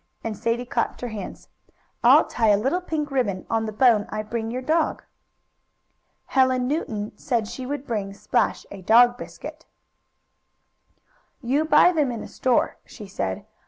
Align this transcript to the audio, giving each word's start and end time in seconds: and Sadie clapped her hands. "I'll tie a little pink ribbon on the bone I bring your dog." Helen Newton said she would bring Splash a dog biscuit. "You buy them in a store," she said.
and 0.23 0.35
Sadie 0.35 0.65
clapped 0.65 1.01
her 1.01 1.09
hands. 1.09 1.47
"I'll 2.03 2.25
tie 2.25 2.47
a 2.47 2.57
little 2.57 2.81
pink 2.81 3.11
ribbon 3.11 3.45
on 3.51 3.67
the 3.67 3.71
bone 3.71 4.07
I 4.09 4.23
bring 4.23 4.49
your 4.49 4.63
dog." 4.63 5.03
Helen 6.25 6.67
Newton 6.67 7.15
said 7.15 7.47
she 7.47 7.67
would 7.67 7.85
bring 7.85 8.11
Splash 8.15 8.65
a 8.71 8.81
dog 8.81 9.15
biscuit. 9.15 9.67
"You 11.43 11.65
buy 11.65 11.91
them 11.91 12.11
in 12.11 12.23
a 12.23 12.27
store," 12.27 12.77
she 12.83 13.05
said. 13.05 13.45